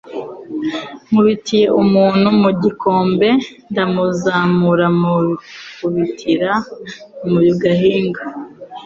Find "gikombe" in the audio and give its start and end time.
2.61-3.29